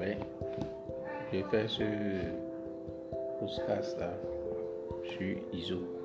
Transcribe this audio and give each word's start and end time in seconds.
après, 0.00 0.16
je 1.32 1.36
vais 1.36 1.44
faire 1.50 1.70
ce 1.70 1.84
podcast 3.38 3.98
là 3.98 4.12
sur 5.04 5.36
ISO. 5.52 5.99